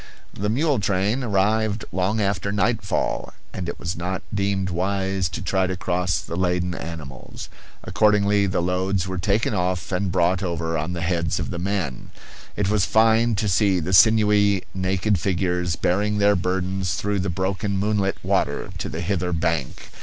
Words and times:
The 0.33 0.49
mule 0.49 0.79
train 0.79 1.23
arrived 1.23 1.85
long 1.91 2.19
after 2.19 2.51
night 2.51 2.81
fall, 2.81 3.33
and 3.53 3.69
it 3.69 3.77
was 3.77 3.95
not 3.95 4.23
deemed 4.33 4.71
wise 4.71 5.29
to 5.29 5.43
try 5.43 5.67
to 5.67 5.77
cross 5.77 6.21
the 6.21 6.35
laden 6.35 6.73
animals. 6.73 7.49
Accordingly 7.83 8.47
the 8.47 8.63
loads 8.63 9.07
were 9.07 9.19
taken 9.19 9.53
off 9.53 9.91
and 9.91 10.11
brought 10.11 10.41
over 10.41 10.75
on 10.75 10.93
the 10.93 11.01
heads 11.01 11.39
of 11.39 11.51
the 11.51 11.59
men; 11.59 12.09
it 12.55 12.67
was 12.67 12.83
fine 12.85 13.35
to 13.35 13.47
see 13.47 13.79
the 13.79 13.93
sinewy, 13.93 14.63
naked 14.73 15.19
figures 15.19 15.75
bearing 15.75 16.17
their 16.17 16.35
burdens 16.35 16.95
through 16.95 17.19
the 17.19 17.29
broken 17.29 17.77
moonlit 17.77 18.17
water 18.23 18.71
to 18.79 18.89
the 18.89 19.01
hither 19.01 19.31
bank. 19.31 19.91